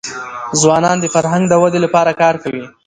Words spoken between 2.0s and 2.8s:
کار کوي.